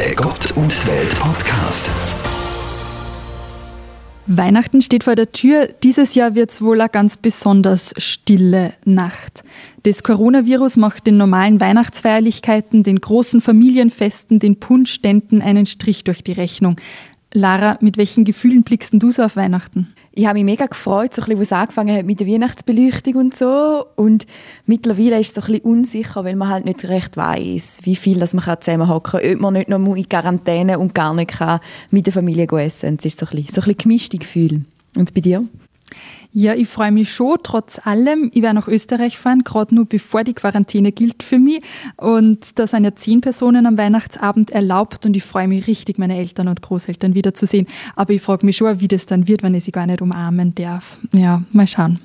[0.00, 1.90] Der Gott und die Welt Podcast.
[4.26, 5.68] Weihnachten steht vor der Tür.
[5.82, 9.44] Dieses Jahr wird es wohl eine ganz besonders stille Nacht.
[9.82, 16.32] Das Coronavirus macht den normalen Weihnachtsfeierlichkeiten, den großen Familienfesten, den Punschständen einen Strich durch die
[16.32, 16.76] Rechnung.
[17.34, 19.92] Lara, mit welchen Gefühlen blickst du so auf Weihnachten?
[20.12, 23.36] Ich habe mich mega gefreut, so ein wo es angefangen hat mit der Weihnachtsbeleuchtung und
[23.36, 23.86] so.
[23.94, 24.26] Und
[24.66, 28.34] mittlerweile ist es so ein unsicher, weil man halt nicht recht weiß, wie viel das
[28.34, 32.12] man zusammenhocken kann, ob man nicht noch in Quarantäne und gar nicht kann mit der
[32.12, 34.62] Familie essen Es ist so ein bisschen, so ein bisschen Gefühl.
[34.96, 35.44] Und bei dir?
[36.32, 38.30] Ja, ich freue mich schon, trotz allem.
[38.32, 41.62] Ich werde nach Österreich fahren, gerade nur bevor die Quarantäne gilt für mich.
[41.96, 46.16] Und da sind ja zehn Personen am Weihnachtsabend erlaubt und ich freue mich richtig, meine
[46.16, 47.66] Eltern und Großeltern wiederzusehen.
[47.96, 50.54] Aber ich frage mich schon, wie das dann wird, wenn ich sie gar nicht umarmen
[50.54, 50.98] darf.
[51.12, 51.98] Ja, mal schauen.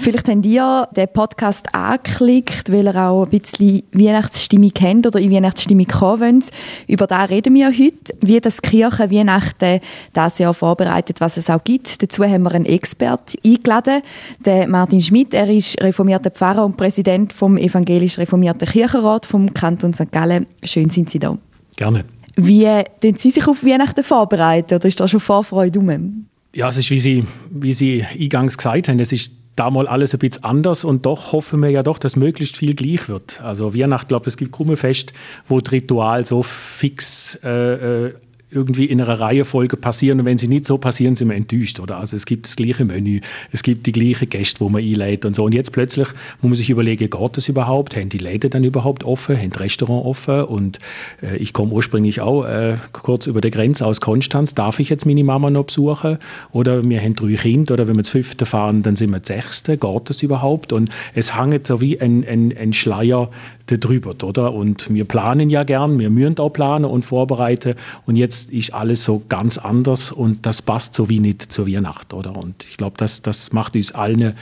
[0.00, 5.30] Vielleicht habt ihr den Podcast angeklickt, weil ihr auch ein bisschen Weihnachtsstimmung kennt oder in
[5.30, 6.50] Weihnachtsstimmung kommen wollt.
[6.86, 9.80] Über das reden wir heute, wie das Kirche Weihnachten
[10.14, 12.02] das Jahr vorbereitet, was es auch gibt.
[12.02, 14.00] Dazu haben wir einen Experten eingeladen,
[14.46, 15.34] den Martin Schmidt.
[15.34, 20.10] Er ist reformierter Pfarrer und Präsident vom evangelisch reformierten Kirchenrat vom Kanton St.
[20.10, 20.46] Gallen.
[20.62, 21.36] Schön sind Sie da.
[21.76, 22.06] Gerne.
[22.36, 22.66] Wie
[23.02, 26.24] tun Sie sich auf Weihnachten vorbereiten oder ist da schon Vorfreude rum?
[26.54, 30.14] Ja, es ist, wie Sie, wie Sie eingangs gesagt haben, es ist da mal alles
[30.14, 33.42] ein bisschen anders und doch hoffen wir ja doch, dass möglichst viel gleich wird.
[33.42, 35.12] Also Weihnachten, glaube ich, es gibt Krummefest,
[35.46, 38.14] wo das Ritual so fix äh, äh
[38.50, 41.80] irgendwie in einer Reihenfolge passieren und wenn sie nicht so passieren, sind wir enttäuscht.
[41.80, 41.98] Oder?
[41.98, 43.20] Also es gibt das gleiche Menü,
[43.52, 45.44] es gibt die gleichen Gäste, wo man einlädt und so.
[45.44, 46.08] Und jetzt plötzlich
[46.40, 47.96] muss man sich überlegen, geht das überhaupt?
[47.96, 49.36] Haben die Läden dann überhaupt offen?
[49.36, 50.44] Haben die Restaurants offen?
[50.44, 50.78] Und
[51.22, 54.54] äh, ich komme ursprünglich auch äh, kurz über der Grenze aus Konstanz.
[54.54, 56.18] Darf ich jetzt meine Mama noch besuchen?
[56.52, 59.28] Oder wir haben drei Kinder oder wenn wir das fünfte fahren, dann sind wir das
[59.28, 59.76] sechste.
[59.76, 60.72] Geht das überhaupt?
[60.72, 63.30] Und es hängt so wie ein, ein, ein Schleier
[63.78, 64.52] darüber, oder?
[64.52, 67.74] Und wir planen ja gern, wir müssen auch planen und vorbereiten.
[68.06, 72.12] Und jetzt ist alles so ganz anders und das passt so wie nicht zur Weihnacht,
[72.14, 72.36] oder?
[72.36, 74.34] Und ich glaube, das, das macht uns allen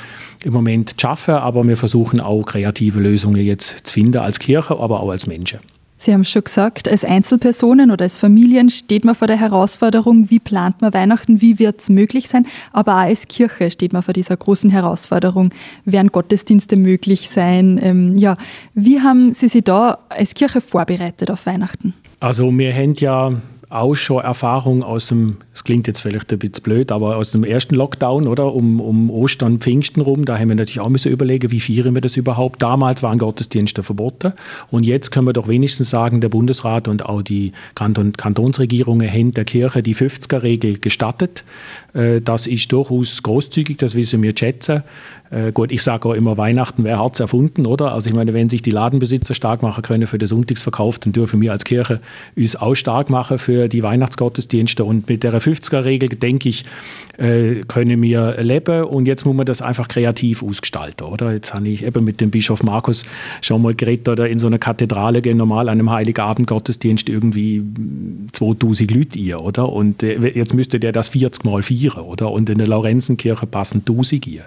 [0.43, 5.01] im Moment schaffen, aber wir versuchen auch kreative Lösungen jetzt zu finden als Kirche, aber
[5.01, 5.61] auch als Menschen.
[6.01, 10.39] Sie haben schon gesagt, als Einzelpersonen oder als Familien steht man vor der Herausforderung, wie
[10.39, 14.15] plant man Weihnachten, wie wird es möglich sein, aber auch als Kirche steht man vor
[14.15, 15.51] dieser großen Herausforderung,
[15.85, 17.81] werden Gottesdienste möglich sein.
[17.83, 18.37] Ähm, ja,
[18.75, 21.95] wie haben Sie sich da als Kirche vorbereitet auf Weihnachten?
[22.21, 23.33] Also wir haben ja
[23.71, 27.45] auch schon Erfahrung aus dem, es klingt jetzt vielleicht ein bisschen blöd, aber aus dem
[27.45, 28.55] ersten Lockdown, oder?
[28.55, 32.01] Um, um Ostern, Pfingsten rum, da haben wir natürlich auch müssen überlegen, wie feiern wir
[32.01, 32.63] das überhaupt.
[32.63, 34.33] Damals waren Gottesdienste verboten
[34.71, 39.33] und jetzt können wir doch wenigstens sagen, der Bundesrat und auch die Kanton, Kantonsregierungen haben
[39.33, 41.45] der Kirche die 50er-Regel gestattet.
[41.99, 44.83] Äh, das ist durchaus großzügig, das wissen wir schätzen.
[45.31, 47.93] Äh, gut, ich sage auch immer, Weihnachten wäre hart erfunden, oder?
[47.93, 51.41] Also ich meine, wenn sich die Ladenbesitzer stark machen können für den Sonntagsverkauf, dann dürfen
[51.41, 52.01] wir als Kirche
[52.35, 54.85] uns auch stark machen für die Weihnachtsgottesdienste.
[54.85, 56.65] Und mit der 50er-Regel, denke ich,
[57.19, 58.85] äh, können wir leben.
[58.85, 61.33] Und jetzt muss man das einfach kreativ ausgestalten, oder?
[61.33, 63.05] Jetzt habe ich eben mit dem Bischof Markus
[63.43, 67.63] schon mal geredet, oder in so einer Kathedrale gehen normal an einem Heiligabend-Gottesdienst irgendwie
[68.33, 69.71] 2000 Leute ein, oder?
[69.71, 72.31] Und jetzt müsste der das 40 mal feiern, oder?
[72.31, 74.43] Und in der Laurenzenkirche passen 1000 ein.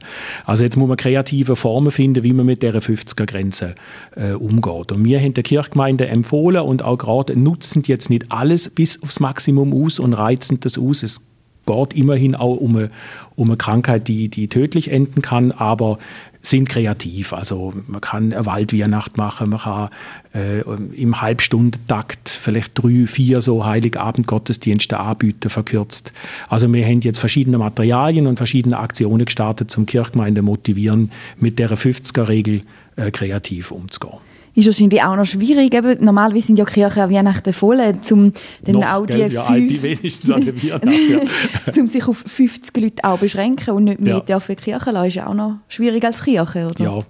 [0.45, 3.75] Also jetzt muss man kreative Formen finden, wie man mit dieser 50er-Grenze
[4.15, 4.91] äh, umgeht.
[4.91, 9.19] Und wir haben der Kirchgemeinde empfohlen und auch gerade nutzen jetzt nicht alles bis aufs
[9.19, 11.03] Maximum aus und reizen das aus.
[11.03, 11.21] Es
[11.65, 12.91] geht immerhin auch um eine,
[13.35, 15.99] um eine Krankheit, die, die tödlich enden kann, aber
[16.41, 17.33] sind kreativ.
[17.33, 19.89] Also man kann eine Waldweihnacht machen, man kann
[20.33, 26.13] äh, im Halbstundentakt vielleicht drei, vier so Heiligabend-Gottesdienste anbieten, verkürzt.
[26.49, 31.69] Also wir haben jetzt verschiedene Materialien und verschiedene Aktionen gestartet, zum Kirchgemeinde motivieren, mit der
[31.69, 32.63] 50er-Regel
[32.95, 35.73] äh, kreativ umzugehen ist wahrscheinlich auch noch schwierig.
[35.73, 37.79] Eben, normalerweise sind ja Kirchen Weihnachten voll,
[38.11, 40.79] um dann noch, auch die, gell, ja, fünf, wenigstens an ja.
[41.77, 44.39] um sich auf 50 Leute auch beschränken und nicht mehr ja.
[44.39, 46.83] für die Kirche lassen, ist ja auch noch schwierig als Kirche, oder?
[46.83, 47.05] Ja,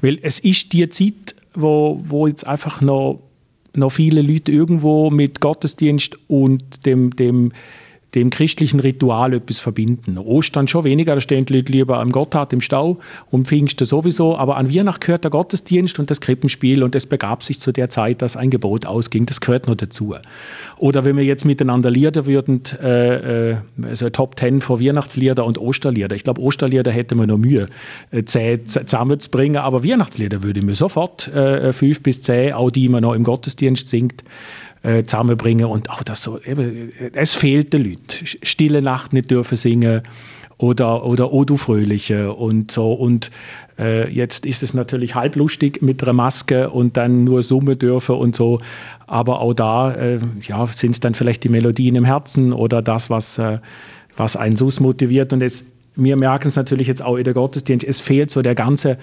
[0.00, 3.20] weil es ist die Zeit, wo, wo jetzt einfach noch,
[3.74, 7.52] noch viele Leute irgendwo mit Gottesdienst und dem, dem
[8.14, 10.18] dem christlichen Ritual etwas verbinden.
[10.18, 12.98] Ostern schon weniger, da stehen die Leute lieber am Gotthard im Stau
[13.30, 17.42] und Pfingsten sowieso, aber an Weihnachten gehört der Gottesdienst und das Krippenspiel und es begab
[17.42, 20.14] sich zu der Zeit, dass ein Gebot ausging, das gehört noch dazu.
[20.78, 25.58] Oder wenn wir jetzt miteinander lieder würden, äh, äh, also Top Ten vor Weihnachtslieder und
[25.58, 26.14] Osterlieder.
[26.14, 27.68] Ich glaube, Osterlieder hätte man noch Mühe,
[28.10, 33.14] äh, zusammenzubringen, aber Weihnachtslieder würde mir sofort äh, fünf bis zehn, auch die man noch
[33.14, 34.22] im Gottesdienst singt,
[34.82, 38.26] äh, zusammenbringen und auch das so, eben, es fehlt den Leuten.
[38.42, 40.02] Stille Nacht nicht dürfen singen
[40.58, 43.30] oder, oder O du Fröhliche und so und
[43.78, 48.36] äh, jetzt ist es natürlich halblustig mit einer Maske und dann nur summen dürfen und
[48.36, 48.60] so,
[49.06, 53.10] aber auch da äh, ja, sind es dann vielleicht die Melodien im Herzen oder das,
[53.10, 53.58] was, äh,
[54.16, 55.32] was einen so motiviert.
[55.32, 55.64] Und es
[55.94, 58.96] wir merken es natürlich jetzt auch in der Gottesdienst, es fehlt so der ganze,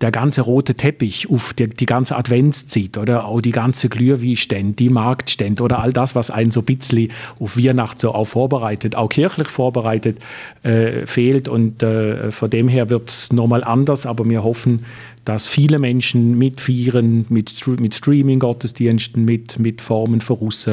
[0.00, 4.90] der ganze rote Teppich auf die, die ganze Adventszeit oder auch die ganze Glühwein-Stände, die
[4.90, 7.10] Marktstände oder all das, was einen so ein bisschen
[7.40, 10.18] auf Weihnacht so auch vorbereitet, auch kirchlich vorbereitet,
[10.62, 11.48] äh, fehlt.
[11.48, 14.84] Und äh, von dem her wird es nochmal anders, aber wir hoffen,
[15.24, 20.68] dass viele Menschen mitfeiern, mit, mit Streaming-Gottesdiensten, mit, mit Formen voraus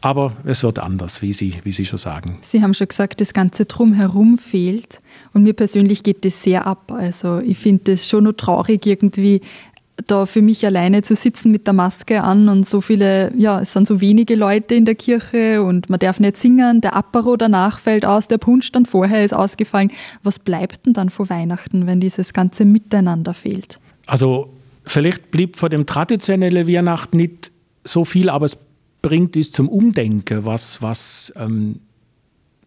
[0.00, 2.38] aber es wird anders, wie Sie, wie Sie schon sagen.
[2.42, 5.00] Sie haben schon gesagt, das Ganze drumherum fehlt.
[5.34, 6.90] Und mir persönlich geht das sehr ab.
[6.92, 9.42] Also ich finde das schon nur traurig, irgendwie
[10.06, 13.72] da für mich alleine zu sitzen mit der Maske an und so viele, ja, es
[13.72, 17.78] sind so wenige Leute in der Kirche und man darf nicht singen, der Apero danach
[17.80, 19.90] fällt aus, der Punsch dann vorher ist ausgefallen.
[20.22, 23.78] Was bleibt denn dann vor Weihnachten, wenn dieses ganze Miteinander fehlt?
[24.06, 24.50] Also
[24.84, 27.50] vielleicht blieb vor dem traditionellen Weihnachten nicht
[27.84, 28.56] so viel, aber es
[29.02, 31.80] bringt es zum Umdenken, was, was, ähm,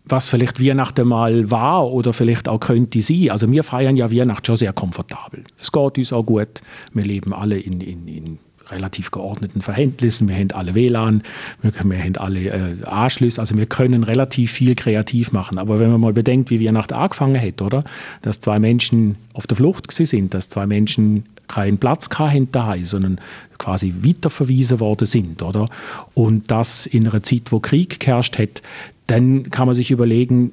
[0.05, 3.31] was vielleicht Weihnachten mal war oder vielleicht auch könnte sie.
[3.31, 5.43] Also wir feiern ja Weihnachten schon sehr komfortabel.
[5.61, 6.61] Es geht uns auch gut.
[6.93, 8.39] Wir leben alle in, in, in
[8.69, 10.27] relativ geordneten Verhältnissen.
[10.27, 11.23] Wir haben alle WLAN,
[11.61, 15.57] wir, wir haben alle äh, Anschlüsse, also wir können relativ viel kreativ machen.
[15.57, 17.83] Aber wenn man mal bedenkt, wie Weihnachten angefangen hat, oder?
[18.21, 23.19] Dass zwei Menschen auf der Flucht sind, dass zwei Menschen keinen Platz hatten daheim, sondern
[23.63, 25.69] quasi weiterverwiesen worden sind, oder?
[26.13, 28.61] Und das in einer Zeit, wo Krieg geherrscht hat,
[29.07, 30.51] dann kann man sich überlegen,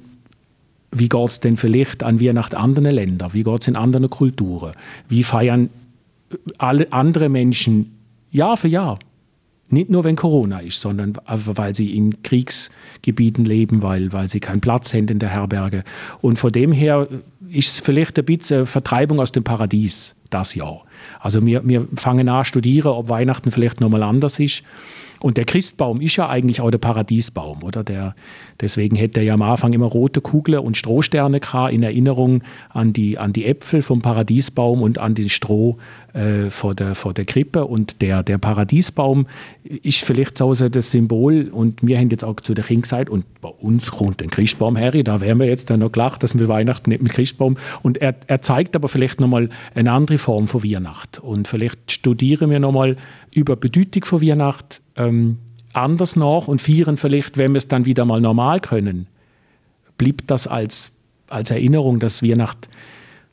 [0.91, 3.33] wie geht es denn vielleicht an Weihnachten anderen Ländern?
[3.33, 4.73] Wie geht es in anderen Kulturen?
[5.09, 5.69] Wie feiern
[6.57, 7.97] alle andere Menschen
[8.31, 8.99] Jahr für Jahr?
[9.69, 14.59] Nicht nur, wenn Corona ist, sondern weil sie in Kriegsgebieten leben, weil, weil sie keinen
[14.59, 15.83] Platz haben in der Herberge.
[16.21, 17.07] Und von dem her
[17.49, 20.83] ist es vielleicht ein bisschen Vertreibung aus dem Paradies das Jahr.
[21.19, 24.63] Also wir, wir fangen an studieren, ob Weihnachten vielleicht nochmal anders ist.
[25.21, 27.83] Und der Christbaum ist ja eigentlich auch der Paradiesbaum, oder?
[27.83, 28.15] Der,
[28.59, 32.91] deswegen hätte er ja am Anfang immer rote Kugeln und Strohsterne gehabt, in Erinnerung an
[32.91, 35.77] die, an die Äpfel vom Paradiesbaum und an den Stroh
[36.13, 37.65] äh, vor, der, vor der Krippe.
[37.65, 39.27] Und der, der Paradiesbaum
[39.63, 41.49] ist vielleicht so das Symbol.
[41.51, 44.75] Und wir haben jetzt auch zu der Kind gesagt, und bei uns kommt ein Christbaum
[44.75, 47.57] her, da wären wir jetzt dann noch gelacht, dass wir Weihnachten nicht mit Christbaum.
[47.83, 51.19] Und er, er zeigt aber vielleicht nochmal eine andere Form von Weihnacht.
[51.19, 52.97] Und vielleicht studieren wir nochmal
[53.33, 55.37] über Bedeutung von Weihnacht ähm,
[55.73, 59.07] anders nach und feiern vielleicht, wenn wir es dann wieder mal normal können,
[59.97, 60.91] bleibt das als,
[61.29, 62.67] als Erinnerung, dass Weihnacht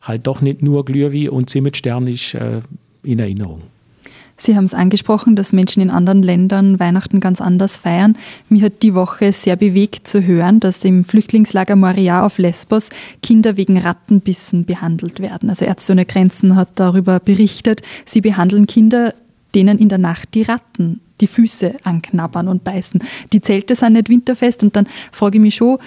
[0.03, 2.61] halt doch nicht nur Glühwein und Zimmetstern ist äh,
[3.03, 3.62] in Erinnerung.
[4.41, 8.17] Sie haben es angesprochen, dass Menschen in anderen Ländern Weihnachten ganz anders feiern.
[8.49, 12.91] Mich hat die Woche sehr bewegt zu hören, dass im Flüchtlingslager Moria auf Lesbos
[13.21, 15.50] Kinder wegen Rattenbissen behandelt werden.
[15.50, 17.82] Also Ärzte ohne Grenzen hat darüber berichtet.
[18.05, 19.12] Sie behandeln Kinder
[19.55, 23.03] denen in der Nacht die Ratten die Füße anknabbern und beißen.
[23.33, 25.79] Die Zelte sind nicht winterfest und dann frage ich mich schon,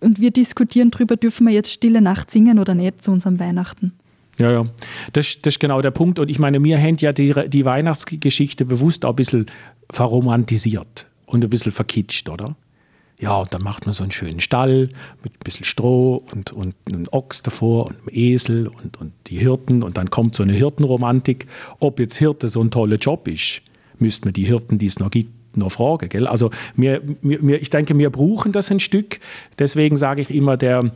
[0.00, 3.92] und wir diskutieren darüber, dürfen wir jetzt Stille Nacht singen oder nicht zu unserem Weihnachten?
[4.38, 4.64] Ja, ja,
[5.12, 6.18] das, das ist genau der Punkt.
[6.18, 9.46] Und ich meine, wir haben ja die, die Weihnachtsgeschichte bewusst auch ein bisschen
[9.90, 12.56] verromantisiert und ein bisschen verkitscht, oder?
[13.20, 14.88] Ja, und dann macht man so einen schönen Stall
[15.22, 19.38] mit ein bisschen Stroh und, und einem Ochs davor und einem Esel und, und die
[19.38, 21.46] Hirten und dann kommt so eine Hirtenromantik.
[21.80, 23.60] Ob jetzt Hirte so ein toller Job ist,
[23.98, 26.08] müsste man die Hirten, die es noch gibt, noch fragen.
[26.08, 26.26] Gell?
[26.26, 29.20] Also wir, wir, ich denke, wir brauchen das ein Stück.
[29.58, 30.90] Deswegen sage ich immer, der,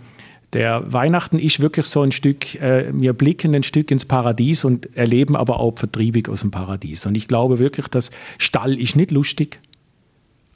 [0.55, 4.97] der Weihnachten ist wirklich so ein Stück, äh, wir blicken ein Stück ins Paradies und
[4.97, 7.05] erleben aber auch Vertriebig aus dem Paradies.
[7.05, 9.59] Und ich glaube wirklich, dass Stall ist nicht lustig,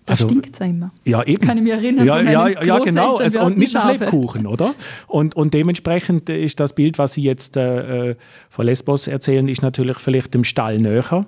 [0.08, 0.90] da also, stinkt es ja immer.
[1.04, 1.40] Ja, eben.
[1.40, 3.16] Kann ich mich erinnern, ja, ja, ja, genau.
[3.16, 4.74] Also, und nicht nach Lebkuchen, oder?
[5.06, 8.16] Und, und dementsprechend ist das Bild, was Sie jetzt äh, äh,
[8.48, 11.26] von Lesbos erzählen, ist natürlich vielleicht dem Stall näher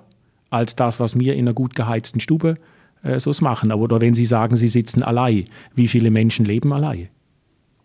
[0.49, 2.55] als das, was wir in einer gut geheizten Stube
[3.03, 3.71] äh, so machen.
[3.71, 5.45] Aber oder wenn Sie sagen, Sie sitzen allein,
[5.75, 7.07] wie viele Menschen leben allein?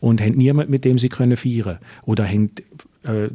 [0.00, 2.50] Und haben niemand, mit dem sie können feiern Oder haben
[3.02, 3.28] äh,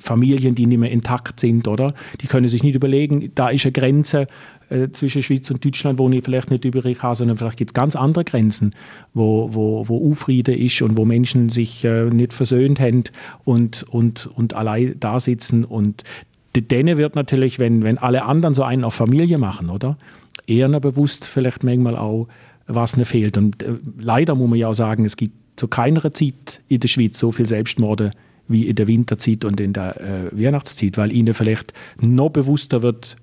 [0.00, 1.94] Familien, die nicht mehr intakt sind, oder?
[2.20, 4.26] Die können sich nicht überlegen, da ist eine Grenze,
[4.70, 7.74] äh, zwischen Schweiz und Deutschland, wo ich vielleicht nicht über kann, sondern vielleicht gibt es
[7.74, 8.74] ganz andere Grenzen,
[9.14, 13.04] wo, wo, wo Unfrieden ist und wo Menschen sich äh, nicht versöhnt haben
[13.44, 15.64] und, und, und allein da sitzen.
[15.64, 16.04] Und
[16.56, 19.98] denen wird natürlich, wenn, wenn alle anderen so einen auf Familie machen, oder?
[20.46, 22.28] Eher bewusst vielleicht manchmal auch,
[22.66, 23.36] was ihnen fehlt.
[23.36, 26.88] Und äh, leider muss man ja auch sagen, es gibt zu keiner Zeit in der
[26.88, 28.12] Schweiz so viel Selbstmorde
[28.50, 33.16] wie in der Winterzeit und in der äh, Weihnachtszeit, weil ihnen vielleicht noch bewusster wird,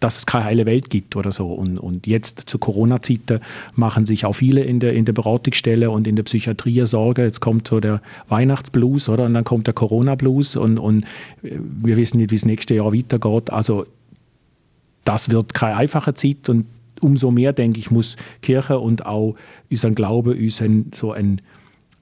[0.00, 1.52] dass es keine heile Welt gibt oder so.
[1.52, 3.40] Und, und jetzt zu Corona-Zeiten
[3.74, 7.22] machen sich auch viele in der, in der Beratungsstelle und in der Psychiatrie Sorge.
[7.22, 9.26] Jetzt kommt so der Weihnachtsblues, oder?
[9.26, 11.04] Und dann kommt der Corona-Blues und, und
[11.42, 13.50] wir wissen nicht, wie es nächste Jahr weitergeht.
[13.50, 13.86] Also
[15.04, 16.66] das wird keine einfache Zeit und
[17.00, 19.34] umso mehr, denke ich, muss Kirche und auch
[19.70, 20.62] unseren Glaube uns
[20.94, 21.40] so ein,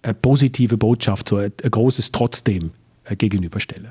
[0.03, 2.71] eine positive Botschaft, so ein, ein großes Trotzdem
[3.05, 3.89] äh, gegenüberstellen.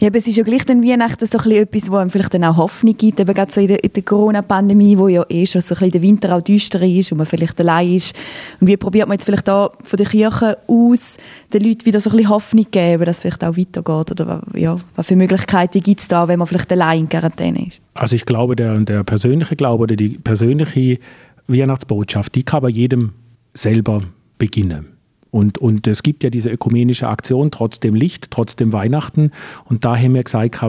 [0.00, 2.44] Ja, aber es ist ja gleich dann Weihnachten so ein etwas, wo einem vielleicht dann
[2.44, 5.60] auch Hoffnung gibt, eben gerade so in der, in der Corona-Pandemie, wo ja eh schon
[5.60, 8.16] so ein bisschen der Winter auch düster ist und man vielleicht allein ist.
[8.60, 11.18] Und wie probiert man jetzt vielleicht da von der Kirche aus
[11.52, 14.10] den Leuten wieder so ein bisschen Hoffnung geben, dass es vielleicht auch weitergeht?
[14.10, 17.80] Oder ja, was für Möglichkeiten gibt es da, wenn man vielleicht allein in Quarantäne ist?
[17.94, 20.98] Also ich glaube, der, der persönliche Glaube oder die persönliche
[21.46, 23.12] Weihnachtsbotschaft, die kann bei jedem
[23.54, 24.02] selber
[24.38, 24.91] beginnen.
[25.32, 29.32] Und, und es gibt ja diese ökumenische Aktion, trotzdem Licht, trotzdem Weihnachten.
[29.64, 30.60] Und da haben wir gesagt,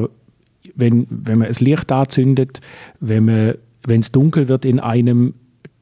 [0.73, 2.61] wenn, wenn man das Licht anzündet,
[3.01, 5.33] wenn es dunkel wird in einem,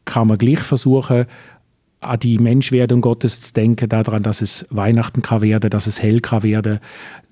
[0.06, 1.28] kann man gleich versuchen,
[2.02, 6.20] an die Menschwerdung Gottes zu denken, daran, dass es Weihnachten kann werden, dass es hell
[6.20, 6.80] kann werden,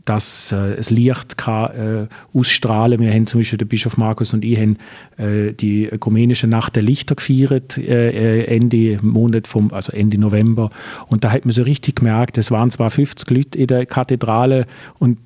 [0.06, 2.08] dass äh, es Licht kann äh,
[2.38, 3.00] ausstrahlen.
[3.00, 4.78] Wir haben zum Beispiel der Bischof Markus und ich haben
[5.18, 10.70] äh, die ökumenische Nacht der Lichter gefeiert äh, äh, Ende Monat vom, also Ende November
[11.08, 14.68] und da hat man so richtig gemerkt, es waren zwar 50 Leute in der Kathedrale
[15.00, 15.18] und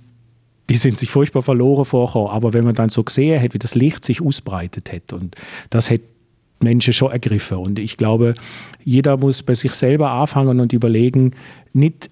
[0.70, 3.76] die sind sich furchtbar verloren vorher, aber wenn man dann so gesehen hat, wie das
[3.76, 5.36] Licht sich ausbreitet hat und
[5.70, 6.02] das hat
[6.64, 7.58] Menschen schon ergriffen.
[7.58, 8.34] Und ich glaube,
[8.84, 11.32] jeder muss bei sich selber anfangen und überlegen,
[11.74, 12.10] nicht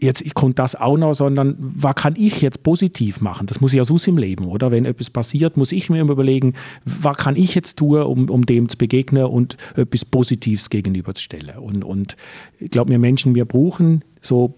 [0.00, 3.46] jetzt kommt das auch noch, sondern was kann ich jetzt positiv machen?
[3.46, 4.70] Das muss ich ja so im Leben, oder?
[4.70, 8.46] Wenn etwas passiert, muss ich mir immer überlegen, was kann ich jetzt tun, um, um
[8.46, 11.58] dem zu begegnen und etwas Positives gegenüberzustellen.
[11.58, 12.16] Und, und
[12.60, 14.54] ich glaube, wir Menschen, wir brauchen so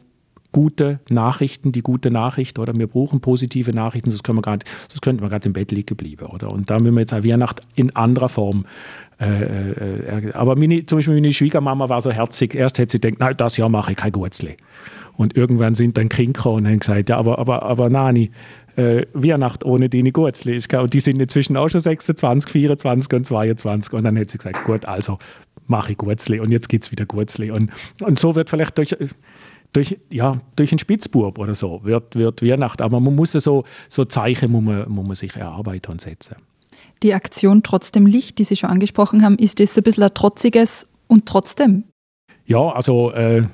[0.52, 5.02] gute Nachrichten, die gute Nachricht, oder wir brauchen positive Nachrichten, sonst, können wir grad, sonst
[5.02, 6.50] könnten wir gerade im Bett liegen bleiben, oder?
[6.50, 8.64] Und da müssen wir jetzt auch Weihnacht in anderer Form
[9.20, 12.54] äh, äh, aber meine, zum Beispiel meine Schwiegermama war so herzig.
[12.54, 14.56] Erst hat sie gedacht, nein, das Jahr mache ich kein Gutzli.
[15.16, 18.30] Und irgendwann sind dann Kinder und haben gesagt, ja, aber, aber, aber Nani,
[18.76, 20.58] äh, Weihnacht ohne deine Gutzli.
[20.78, 23.92] Und die sind inzwischen auch schon 26, 24 und 22.
[23.92, 25.18] Und dann hat sie gesagt, gut, also
[25.66, 27.50] mache ich Gutzli und jetzt gibt es wieder Gutzli.
[27.50, 28.96] Und, und so wird vielleicht durch
[29.72, 32.82] durch, ja, durch einen Spitzbub oder so wird, wird Weihnacht.
[32.82, 36.36] Aber man muss so, so Zeichen muss man, muss man sich erarbeiten und setzen.
[37.02, 40.88] Die Aktion Trotzdem Licht, die Sie schon angesprochen haben, ist das ein bisschen ein trotziges
[41.06, 41.84] und trotzdem?
[42.46, 43.44] Ja, also äh,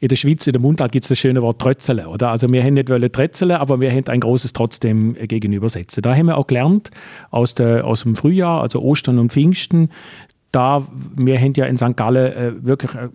[0.00, 2.30] in der Schweiz, in der Mundart gibt es das schöne Wort Trötzeln, oder?
[2.30, 6.02] Also wir haben nicht wollen trötzeln, aber wir haben ein großes Trotzdem gegenübersetzen.
[6.02, 6.90] Da haben wir auch gelernt
[7.30, 9.88] aus, der, aus dem Frühjahr, also Ostern und Pfingsten,
[10.56, 10.82] da,
[11.14, 11.96] wir haben ja in St.
[11.96, 13.08] Gallen äh, wirklich äh,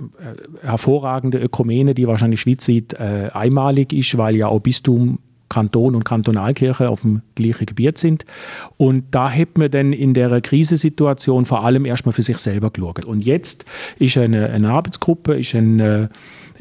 [0.62, 5.18] hervorragende Ökumene, die wahrscheinlich schweizweit äh, einmalig ist, weil ja auch Bistum
[5.50, 8.26] Kanton und Kantonalkirche auf dem gleichen Gebiet sind.
[8.78, 13.06] Und da hat man dann in der Krisensituation vor allem erstmal für sich selber geschaut.
[13.06, 13.66] Und jetzt
[13.98, 16.08] ist eine, eine Arbeitsgruppe, ist ein äh,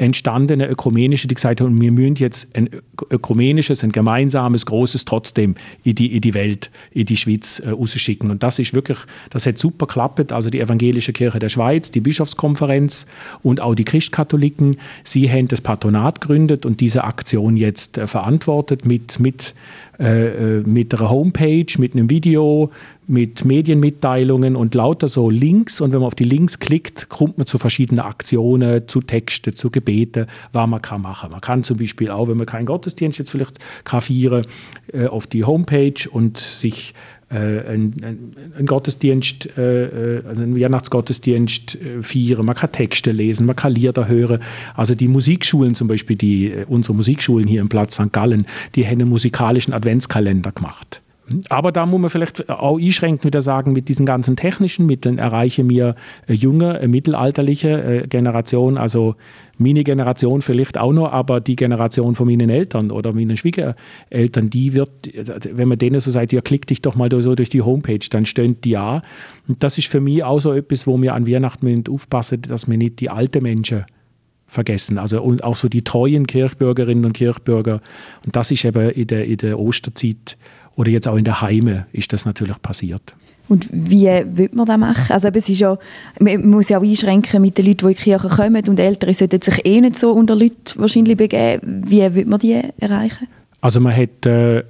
[0.00, 2.71] entstandene ökumenische, die gesagt haben, wir müssen jetzt ein
[3.11, 8.30] ökumenisches, ein gemeinsames, großes trotzdem in die, in die Welt, in die Schweiz äh, rausschicken.
[8.30, 10.33] Und das ist wirklich, das hat super geklappt.
[10.33, 13.07] Also die Evangelische Kirche der Schweiz, die Bischofskonferenz
[13.42, 18.87] und auch die Christkatholiken, sie haben das Patronat gegründet und diese Aktion jetzt äh, verantwortet
[18.87, 19.54] mit, mit
[20.00, 22.71] äh, äh, mit einer Homepage, mit einem Video,
[23.11, 25.81] mit Medienmitteilungen und lauter so Links.
[25.81, 29.71] Und wenn man auf die Links klickt, kommt man zu verschiedenen Aktionen, zu Texten, zu
[29.71, 31.33] Gebeten, was man kann machen.
[31.33, 34.47] Man kann zum Beispiel auch, wenn man keinen Gottesdienst jetzt vielleicht feiern,
[34.93, 36.95] äh, auf die Homepage und sich
[37.31, 43.73] äh, einen, einen Gottesdienst, äh, äh, einen Weihnachtsgottesdienst feiern, man kann Texte lesen, man kann
[43.73, 44.40] Lieder hören.
[44.75, 48.12] Also die Musikschulen zum Beispiel, die, unsere Musikschulen hier im Platz St.
[48.12, 51.02] Gallen, die haben einen musikalischen Adventskalender gemacht.
[51.49, 55.64] Aber da muss man vielleicht auch einschränkend wieder sagen, mit diesen ganzen technischen Mitteln erreiche
[55.64, 55.94] mir
[56.26, 59.14] eine junge, eine mittelalterliche Generation, also
[59.60, 64.75] meine Generation vielleicht auch noch, aber die Generation von meinen Eltern oder meinen Schwiegereltern, die
[64.75, 64.90] wird,
[65.52, 68.25] wenn man denen so sagt, ja, klick dich doch mal so durch die Homepage, dann
[68.25, 69.02] stöhnt die ja.
[69.46, 72.78] Und das ist für mich auch so etwas, wo wir an Weihnachten aufpassen dass wir
[72.78, 73.84] nicht die alten Menschen
[74.46, 74.99] vergessen.
[74.99, 77.80] Also und auch so die treuen Kirchbürgerinnen und Kirchbürger.
[78.25, 80.38] Und das ist eben in der, in der Osterzeit
[80.80, 83.14] oder jetzt auch in der Heime ist das natürlich passiert.
[83.49, 85.12] Und wie will man das machen?
[85.12, 85.76] Also es ist ja,
[86.18, 89.12] man muss ja auch einschränken mit den Leuten, die in die Kirche kommen und Ältere
[89.12, 91.82] sollten sich eh nicht so unter Leute wahrscheinlich begeben.
[91.87, 93.28] Wie will man die erreichen?
[93.60, 94.62] Also man hat äh,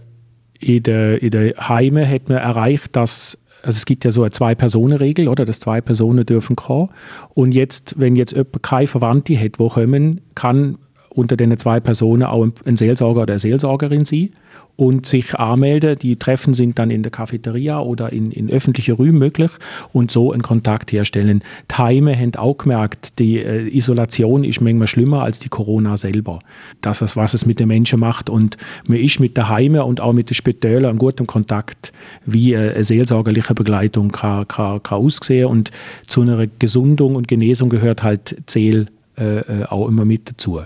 [0.59, 4.33] in der, in der Heime hat man erreicht, dass also es gibt ja so eine
[4.33, 5.45] Zwei-Personen-Regel, oder?
[5.45, 6.89] Dass zwei Personen dürfen kommen.
[7.35, 10.79] Und jetzt, wenn jetzt jemand keine Verwandte hat, die kommen, kann
[11.11, 14.31] unter den zwei Personen auch ein Seelsorger oder eine Seelsorgerin sein.
[14.77, 15.99] Und sich anmelden.
[15.99, 19.51] Die Treffen sind dann in der Cafeteria oder in, in öffentlichen Räumen möglich
[19.93, 21.43] und so einen Kontakt herstellen.
[21.77, 26.41] Heime haben auch gemerkt, die äh, Isolation ist manchmal schlimmer als die Corona selber.
[26.81, 30.01] Das, was, was es mit den Menschen macht und man ist mit der Heime und
[30.01, 31.93] auch mit den Spitälern in gutem Kontakt,
[32.27, 35.71] wie äh, eine seelsorgerliche Begleitung kann, kann, kann aussehen und
[36.07, 38.87] zu einer Gesundung und Genesung gehört halt Zähl
[39.21, 40.63] äh, äh, auch immer mit dazu.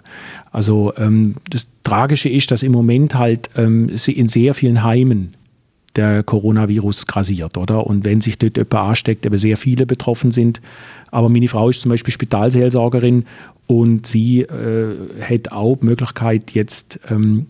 [0.53, 5.35] Also ähm, das Tragische ist, dass im Moment halt ähm, in sehr vielen Heimen
[5.97, 7.87] der Coronavirus grasiert, oder?
[7.87, 10.61] Und wenn sich dort jemand ansteckt, eben sehr viele betroffen sind.
[11.11, 13.25] Aber meine Frau ist zum Beispiel Spitalseelsorgerin
[13.67, 17.47] und sie äh, hat auch die Möglichkeit, jetzt ähm,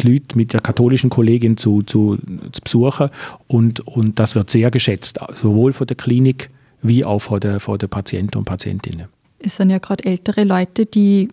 [0.00, 2.18] die Leute mit der katholischen Kollegin zu, zu,
[2.52, 3.10] zu besuchen.
[3.46, 6.50] Und, und das wird sehr geschätzt, sowohl von der Klinik
[6.82, 7.58] wie auch von den
[7.88, 9.06] Patienten und Patientinnen
[9.44, 11.28] es sind ja gerade ältere Leute, die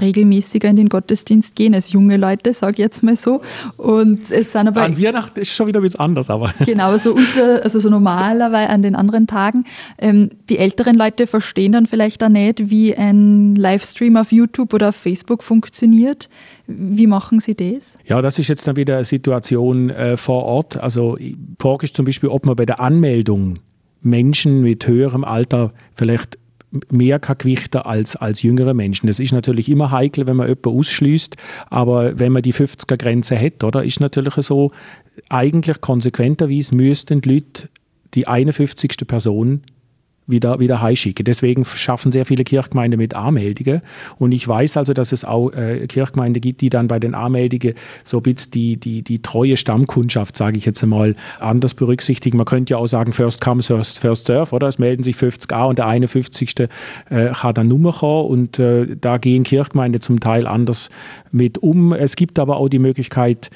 [0.00, 3.42] regelmäßiger in den Gottesdienst gehen als junge Leute, sage ich jetzt mal so.
[3.76, 7.14] Und es sind aber an Weihnachten ist schon wieder ein bisschen anders, aber genau so
[7.14, 9.64] unter, also so normalerweise an den anderen Tagen.
[9.98, 14.90] Ähm, die älteren Leute verstehen dann vielleicht auch nicht, wie ein Livestream auf YouTube oder
[14.90, 16.28] auf Facebook funktioniert.
[16.66, 17.98] Wie machen Sie das?
[18.06, 20.78] Ja, das ist jetzt dann wieder eine Situation äh, vor Ort.
[20.78, 23.58] Also die Frage ist zum Beispiel, ob man bei der Anmeldung
[24.00, 26.38] Menschen mit höherem Alter vielleicht
[26.90, 29.06] mehr kann gewichten als, als jüngere Menschen.
[29.06, 31.36] Das ist natürlich immer heikel, wenn man jemanden ausschließt,
[31.68, 34.72] aber wenn man die 50er-Grenze hat, oder, ist natürlich so,
[35.28, 37.68] eigentlich konsequenterweise müssten die Leute
[38.14, 39.06] die 51.
[39.06, 39.62] Person
[40.26, 41.24] wieder, wieder heimschicken.
[41.24, 43.82] Deswegen schaffen sehr viele Kirchgemeinden mit Anmeldungen.
[44.18, 47.74] Und ich weiß also, dass es auch äh, Kirchgemeinden gibt, die dann bei den Anmeldungen
[48.04, 52.36] so ein bisschen die, die, die treue Stammkundschaft, sage ich jetzt einmal, anders berücksichtigen.
[52.36, 54.68] Man könnte ja auch sagen, first come, first, first serve, oder?
[54.68, 56.54] Es melden sich 50 an und der 51.
[57.10, 58.28] Äh, kann dann Nummer kommen.
[58.28, 60.88] Und äh, da gehen Kirchgemeinden zum Teil anders
[61.30, 61.92] mit um.
[61.92, 63.50] Es gibt aber auch die Möglichkeit,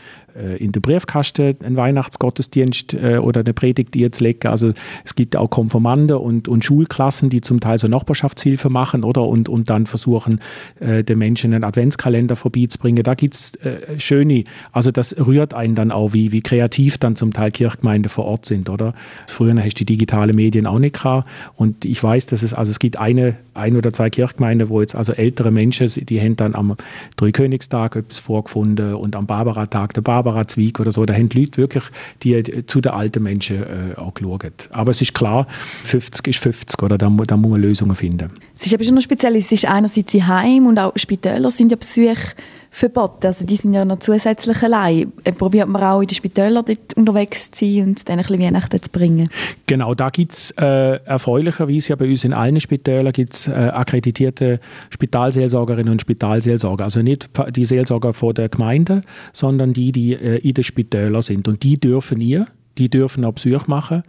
[0.57, 4.49] in den Briefkasten einen Weihnachtsgottesdienst äh, oder eine Predigt jetzt legen.
[4.49, 4.73] Also
[5.05, 9.49] es gibt auch Konformanden und, und Schulklassen, die zum Teil so Nachbarschaftshilfe machen oder und,
[9.49, 10.41] und dann versuchen,
[10.81, 13.03] äh, den Menschen einen Adventskalender vorbeizubringen.
[13.03, 17.17] Da gibt es äh, schöne, also das rührt einen dann auch, wie, wie kreativ dann
[17.17, 18.95] zum Teil Kirchgemeinden vor Ort sind, oder?
[19.27, 22.71] Früher hast du die digitale Medien auch nicht gehabt und ich weiß, dass es, also
[22.71, 26.55] es gibt eine, ein oder zwei Kirchgemeinden, wo jetzt also ältere Menschen, die haben dann
[26.55, 26.77] am
[27.17, 31.41] Dreikönigstag etwas vorgefunden und am Barbara-Tag der Barbara Barbara Zweig oder so, da haben die
[31.41, 31.85] Leute wirklich
[32.23, 34.69] die, zu den alten Menschen äh, auch geschaut.
[34.71, 35.47] Aber es ist klar,
[35.85, 36.99] 50 ist 50, oder?
[36.99, 38.31] Da, da muss man Lösungen finden.
[38.55, 41.77] Es ist aber schon noch speziell, es ist einerseits Heim und auch Spitäler sind ja
[41.77, 42.35] Besuche
[42.77, 43.27] verboten.
[43.27, 45.11] Also die sind ja noch zusätzlich allein.
[45.25, 48.43] Äh, probiert man auch in den Spitälern dort unterwegs zu sein und dann ein bisschen
[48.43, 49.31] Weihnachten zu bringen?
[49.67, 54.61] Genau, da gibt es äh, erfreulicherweise ja bei uns in allen Spitälern gibt's, äh, akkreditierte
[54.91, 56.85] Spitalseelsorgerinnen und Spitalseelsorger.
[56.85, 59.01] Also nicht die Seelsorger vor der Gemeinde,
[59.33, 61.49] sondern die, die äh, in den Spitälern sind.
[61.49, 64.03] Und die dürfen ihr, die dürfen auch Besuch machen.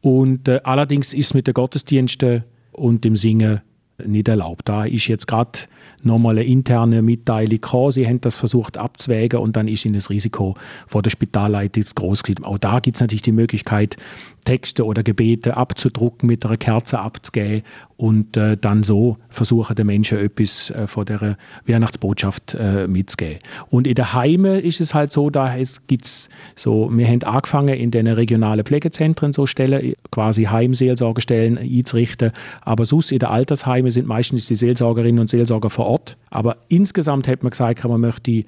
[0.00, 3.60] Und äh, allerdings ist es mit den Gottesdiensten und dem Singen
[4.04, 4.68] nicht erlaubt.
[4.68, 5.58] Da ist jetzt gerade
[6.02, 7.92] nochmal eine interne Mitteilung gekommen.
[7.92, 10.54] Sie haben das versucht abzuwägen und dann ist ihnen das Risiko
[10.86, 12.44] vor der Spitalleitung zu groß gewesen.
[12.44, 13.96] Auch da gibt es natürlich die Möglichkeit,
[14.44, 17.62] Texte oder Gebete abzudrucken, mit einer Kerze abzugeben
[17.96, 23.40] und äh, dann so versuchen, den Menschen etwas äh, von der Weihnachtsbotschaft äh, mitzugeben.
[23.70, 25.56] Und in den Heimen ist es halt so, da
[25.88, 32.30] gibt's so, wir haben angefangen, in den regionalen Pflegezentren so Stellen, quasi Heimseelsorgestellen einzurichten,
[32.62, 36.16] aber sonst in den Altersheimen sind meistens die Seelsorgerinnen und Seelsorger vor Ort.
[36.30, 38.44] Aber insgesamt hat man gesagt, man möchte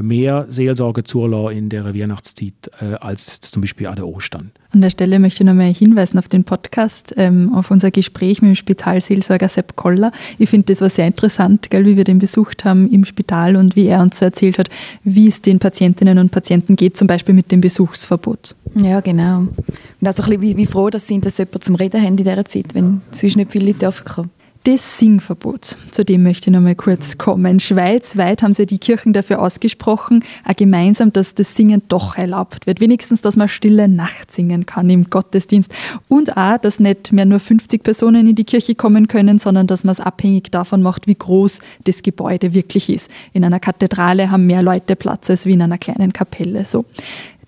[0.00, 4.52] mehr Seelsorge zulassen in der Weihnachtszeit äh, als zum Beispiel an der Ostern.
[4.72, 8.40] An der Stelle möchte ich noch mal hinweisen auf den Podcast, ähm, auf unser Gespräch
[8.40, 10.12] mit dem Spitalseelsorger Sepp Koller.
[10.38, 13.74] Ich finde, das war sehr interessant, gell, wie wir den besucht haben im Spital und
[13.74, 14.70] wie er uns so erzählt hat,
[15.02, 18.54] wie es den Patientinnen und Patienten geht, zum Beispiel mit dem Besuchsverbot.
[18.76, 19.38] Ja, genau.
[19.38, 22.16] Und also ein bisschen wie, wie froh das sind, dass jemand zum Reden haben in
[22.16, 24.30] dieser Zeit, wenn sonst nicht viele Leute kommen.
[24.64, 27.60] Das Singverbot, zu dem möchte ich noch mal kurz kommen.
[27.60, 32.78] Schweizweit haben sie die Kirchen dafür ausgesprochen, auch gemeinsam, dass das Singen doch erlaubt wird.
[32.78, 35.72] Wenigstens, dass man stille Nacht singen kann im Gottesdienst.
[36.08, 39.82] Und auch, dass nicht mehr nur 50 Personen in die Kirche kommen können, sondern dass
[39.82, 43.10] man es abhängig davon macht, wie groß das Gebäude wirklich ist.
[43.32, 46.66] In einer Kathedrale haben mehr Leute Platz als wie in einer kleinen Kapelle.
[46.66, 46.84] So.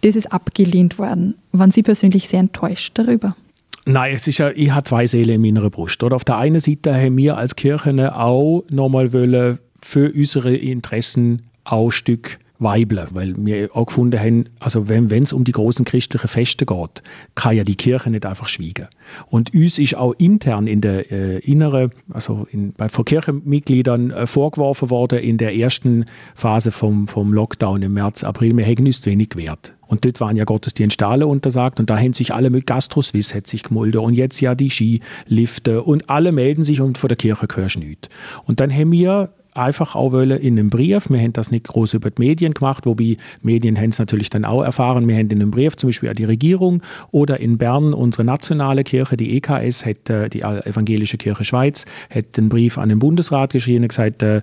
[0.01, 1.35] Das ist abgelehnt worden.
[1.53, 3.37] Waren Sie persönlich sehr enttäuscht darüber?
[3.85, 6.03] Nein, es ist ja, ich habe zwei Seelen in meiner Brust.
[6.03, 6.15] Oder?
[6.17, 11.87] Auf der einen Seite haben wir als Kirche auch nochmal wollen für unsere Interessen auch
[11.87, 16.29] ein Stück weibeln, weil wir auch gefunden haben, also wenn es um die großen christlichen
[16.29, 17.03] Feste geht,
[17.35, 18.87] kann ja die Kirche nicht einfach schweigen.
[19.29, 24.27] Und uns ist auch intern in der äh, inneren, also in, bei von Kirchenmitgliedern äh,
[24.27, 29.01] vorgeworfen worden in der ersten Phase vom, vom Lockdown im März, April, wir hätten uns
[29.01, 29.75] zu wenig gewehrt.
[29.93, 33.47] Und dort waren ja Gottesdienste alle untersagt und da haben sich alle mit Gastroswiss hat
[33.47, 37.47] sich gemulden und jetzt ja die Skilifte und alle melden sich und von der Kirche
[37.55, 38.09] hörst nichts.
[38.47, 41.93] Und dann haben wir einfach auch wollen in einem Brief, wir haben das nicht groß
[41.93, 45.43] über die Medien gemacht, wobei Medien haben es natürlich dann auch erfahren, wir haben in
[45.43, 49.85] einem Brief zum Beispiel an die Regierung oder in Bern unsere nationale Kirche, die EKS,
[49.85, 54.23] hat, äh, die Evangelische Kirche Schweiz, hat einen Brief an den Bundesrat geschrieben und gesagt,
[54.23, 54.41] äh,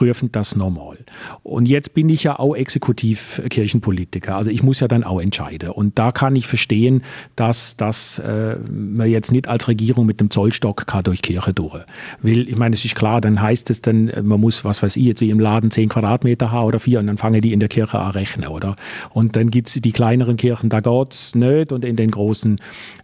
[0.00, 0.96] prüfen das normal.
[1.42, 5.68] Und jetzt bin ich ja auch Exekutivkirchenpolitiker, also ich muss ja dann auch entscheiden.
[5.68, 7.02] Und da kann ich verstehen,
[7.36, 11.84] dass, dass äh, man jetzt nicht als Regierung mit dem Zollstock kann durch Kirche durch.
[12.22, 15.04] Weil, ich meine, es ist klar, dann heißt es dann, man muss, was weiß ich,
[15.04, 17.68] jetzt wie im Laden 10 Quadratmeter haben oder vier und dann fangen die in der
[17.68, 18.76] Kirche an rechnen, oder?
[19.10, 22.58] Und dann gibt es die kleineren Kirchen, da geht es nicht und in den großen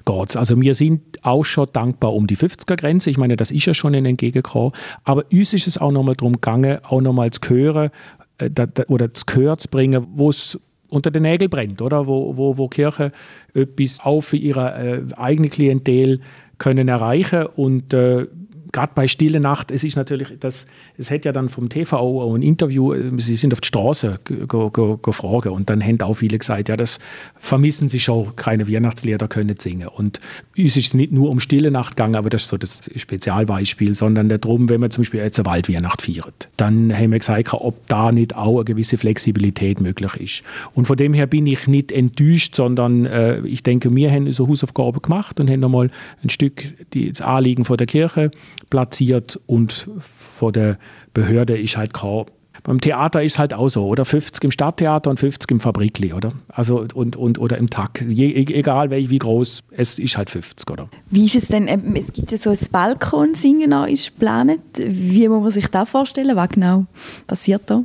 [0.06, 0.36] geht es.
[0.36, 3.10] Also wir sind auch schon dankbar um die 50er-Grenze.
[3.10, 4.72] Ich meine, das ist ja schon ein Entgegenkommen.
[5.04, 7.90] Aber uns ist es auch nochmal darum gegangen, auch nochmal zu hören
[8.38, 8.50] äh,
[8.88, 12.06] oder zu Gehör zu bringen, wo es unter den Nägeln brennt, oder?
[12.06, 13.12] Wo, wo, wo Kirche
[13.54, 16.20] etwas auch für ihre äh, eigene Klientel
[16.58, 18.26] können erreichen und äh,
[18.72, 20.66] gerade bei Stille Nacht, es ist natürlich, das,
[20.98, 24.20] es hätte ja dann vom TV auch ein Interview, äh, sie sind auf die Straße
[24.24, 26.98] gefragt und dann haben auch viele gesagt, ja, das
[27.38, 29.88] vermissen sie schon, keine Weihnachtslieder können singen.
[29.88, 30.20] Und
[30.56, 34.28] uns ist nicht nur um Stille Nacht gegangen, aber das ist so das Spezialbeispiel, sondern
[34.28, 38.12] darum, wenn man zum Beispiel jetzt eine Waldweihnacht feiert, dann haben wir gesagt, ob da
[38.12, 40.42] nicht auch eine gewisse Flexibilität möglich ist.
[40.74, 44.48] Und von dem her bin ich nicht enttäuscht, sondern äh, ich denke, wir haben unsere
[44.48, 45.90] Hausaufgaben gemacht und haben nochmal
[46.22, 48.30] ein Stück das Anliegen von der Kirche
[48.70, 50.78] platziert und vor der
[51.14, 52.26] Behörde ist halt kaum
[52.66, 54.04] beim Theater ist halt auch so, oder?
[54.04, 56.32] 50 im Stadttheater und 50 im Fabrikli, oder?
[56.48, 58.02] Also und, und oder im Tag.
[58.02, 60.88] E, egal wie, wie groß, es ist halt 50, oder?
[61.08, 61.68] Wie ist es denn?
[61.68, 64.60] Ähm, es gibt ja so ein Balkonsingen ist geplant.
[64.76, 66.34] Wie muss man sich das vorstellen?
[66.34, 66.86] Was genau
[67.28, 67.82] passiert da?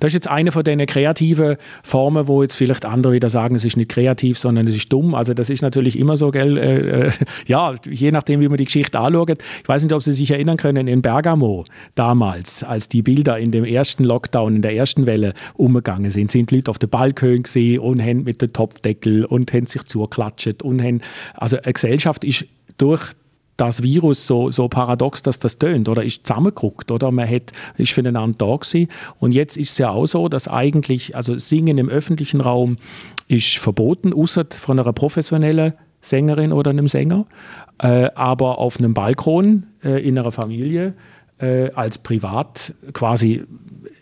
[0.00, 3.64] Das ist jetzt eine von den kreativen Formen, wo jetzt vielleicht andere wieder sagen, es
[3.64, 5.14] ist nicht kreativ, sondern es ist dumm.
[5.14, 6.56] Also das ist natürlich immer so, gell?
[6.56, 7.12] Äh, äh,
[7.46, 9.30] ja, je nachdem, wie man die Geschichte anschaut.
[9.62, 11.64] Ich weiß nicht, ob Sie sich erinnern können, in Bergamo
[11.94, 16.50] damals, als die Bilder in dem ersten Lockdown, in der ersten Welle umgegangen sind, sind
[16.50, 20.82] Leute auf der Balkon gesehen und haben mit dem Topfdeckel und haben sich zugeklatscht und
[20.82, 21.00] haben,
[21.34, 22.46] also eine Gesellschaft ist
[22.78, 23.12] durch
[23.58, 27.92] das Virus so, so paradox, dass das tönt oder ist zusammengeguckt oder man hat, ist
[27.92, 28.88] füreinander da gewesen.
[29.18, 32.76] Und jetzt ist es ja auch so, dass eigentlich, also Singen im öffentlichen Raum
[33.26, 37.26] ist verboten, außer von einer professionellen Sängerin oder einem Sänger.
[37.78, 40.94] Äh, aber auf einem Balkon äh, in einer Familie
[41.38, 43.42] äh, als privat quasi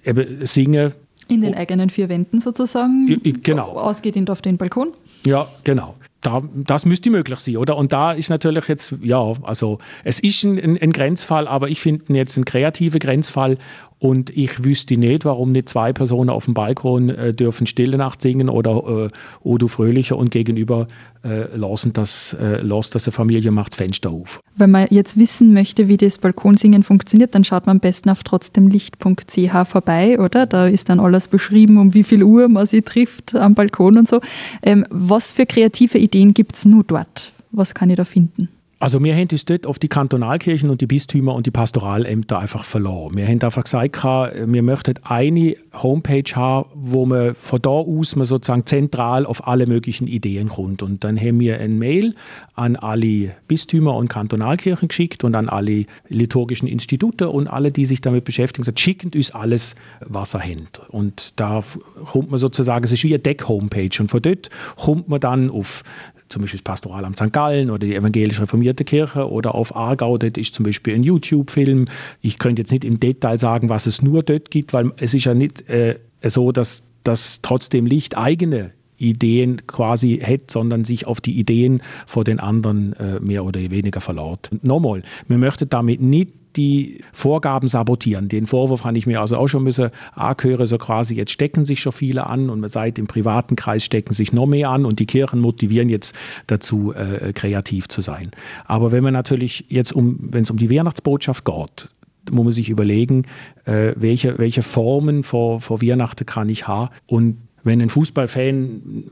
[0.04, 0.92] eben singen.
[1.28, 3.20] In den eigenen vier Wänden sozusagen.
[3.42, 3.70] Genau.
[3.70, 4.92] Ausgehend auf den Balkon.
[5.24, 7.76] Ja, genau da, das müsste möglich sein, oder?
[7.76, 12.14] Und da ist natürlich jetzt, ja, also es ist ein, ein Grenzfall, aber ich finde
[12.14, 13.58] jetzt ein kreativer Grenzfall
[13.98, 18.20] und ich wüsste nicht, warum nicht zwei Personen auf dem Balkon äh, dürfen Stille Nacht
[18.20, 19.10] singen oder äh,
[19.42, 20.86] Odo Fröhlicher und gegenüber
[21.24, 24.40] äh, lassen das, äh, lässt das eine Familie macht das Fenster auf.
[24.54, 28.22] Wenn man jetzt wissen möchte, wie das Balkonsingen funktioniert, dann schaut man am besten auf
[28.22, 30.44] trotzdemlicht.ch vorbei, oder?
[30.44, 34.08] Da ist dann alles beschrieben, um wie viel Uhr man sie trifft am Balkon und
[34.08, 34.20] so.
[34.62, 37.32] Ähm, was für kreative Ideen gibt es nur dort?
[37.50, 38.50] Was kann ich da finden?
[38.78, 42.62] Also wir haben uns dort auf die Kantonalkirchen und die Bistümer und die Pastoralämter einfach
[42.62, 43.16] verloren.
[43.16, 48.26] Wir haben einfach gesagt, wir möchten eine Homepage haben, wo man von da aus man
[48.26, 50.82] sozusagen zentral auf alle möglichen Ideen kommt.
[50.82, 52.14] Und dann haben wir ein Mail
[52.54, 58.02] an alle Bistümer und Kantonalkirchen geschickt und an alle liturgischen Institute und alle, die sich
[58.02, 60.82] damit beschäftigen, schicken uns alles, was er hat.
[60.90, 61.64] Und da
[62.04, 65.82] kommt man sozusagen, es ist wie eine Deck-Homepage und von dort kommt man dann auf
[66.28, 67.32] zum Beispiel das Pastoralamt St.
[67.32, 71.86] Gallen oder die evangelisch reformierte Kirche oder auf Aargau, dort ist zum Beispiel ein YouTube-Film.
[72.20, 75.24] Ich könnte jetzt nicht im Detail sagen, was es nur dort gibt, weil es ist
[75.24, 81.20] ja nicht äh, so, dass das trotzdem Licht eigene Ideen quasi hat, sondern sich auf
[81.20, 84.50] die Ideen vor den anderen äh, mehr oder weniger verlaut.
[84.62, 88.28] Nochmal, wir möchten damit nicht die Vorgaben sabotieren.
[88.28, 91.80] Den Vorwurf habe ich mir also auch schon müssen angehören, so quasi, jetzt stecken sich
[91.80, 95.06] schon viele an und seit im privaten Kreis stecken sich noch mehr an und die
[95.06, 96.14] Kirchen motivieren jetzt
[96.46, 98.30] dazu, äh, kreativ zu sein.
[98.64, 101.88] Aber wenn man natürlich jetzt um, wenn es um die Weihnachtsbotschaft geht,
[102.30, 103.26] muss man sich überlegen,
[103.64, 109.10] äh, welche, welche Formen vor, vor Weihnachten kann ich haben und wenn ein Fußballfan,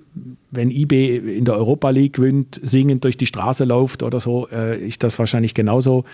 [0.51, 4.87] wenn IB in der Europa League gewinnt, singend durch die Straße läuft oder so, äh,
[4.87, 6.05] ist das wahrscheinlich genauso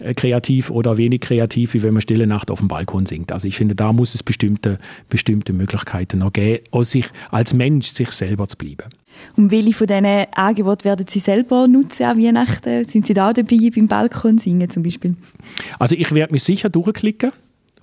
[0.00, 3.30] äh, kreativ oder wenig kreativ, wie wenn man Stille Nacht auf dem Balkon singt.
[3.30, 7.92] Also ich finde, da muss es bestimmte, bestimmte Möglichkeiten noch geben, aus sich als Mensch
[7.92, 8.88] sich selber zu bleiben.
[9.36, 12.84] Und welche von diesen Angeboten werden Sie selber nutzen an Weihnachten?
[12.84, 15.16] Sind Sie da dabei beim Balkon singen zum Beispiel?
[15.78, 17.32] Also ich werde mich sicher durchklicken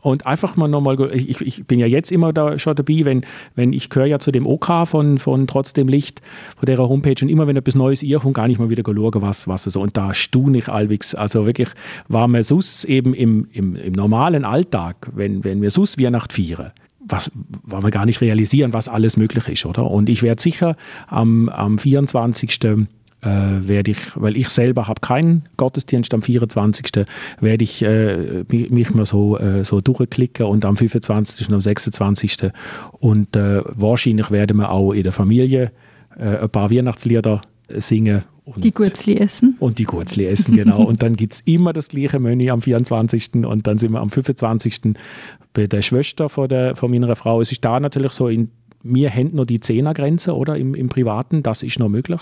[0.07, 3.73] und einfach mal nochmal, ich, ich bin ja jetzt immer da schon dabei, wenn, wenn
[3.73, 6.21] ich gehöre ja zu dem OK von, von Trotzdem Licht,
[6.55, 9.21] von der Homepage und immer wenn etwas Neues ihr kommt, gar nicht mal wieder schauen,
[9.21, 9.81] was, was so.
[9.81, 11.13] Und da staune ich allwegs.
[11.13, 11.69] Also wirklich,
[12.07, 16.71] war mir sus eben im, im, im normalen Alltag, wenn, wenn wir sus Weihnacht feiern,
[16.99, 17.29] was,
[17.63, 19.89] weil wir gar nicht realisieren, was alles möglich ist, oder?
[19.89, 20.75] Und ich werde sicher
[21.07, 22.51] am, am 24
[23.21, 27.05] äh, werde ich, weil ich selber habe keinen Gottesdienst am 24.
[27.39, 31.47] werde ich äh, mich mal so, äh, so durchklicken und am 25.
[31.47, 32.51] und am 26.
[32.99, 35.71] und äh, wahrscheinlich werden wir auch in der Familie
[36.17, 38.23] äh, ein paar Weihnachtslieder singen.
[38.45, 39.57] Und, die Gurzli essen.
[39.59, 40.81] Und die Gurzli essen, genau.
[40.83, 43.31] und dann gibt es immer das gleiche Menü am 24.
[43.45, 44.95] und dann sind wir am 25.
[45.51, 47.41] bei der Schwester von, der, von meiner Frau.
[47.41, 48.49] Es ist da natürlich so, in,
[48.87, 52.21] mir hängt nur die Zehnergrenze oder im, im Privaten, das ist noch möglich.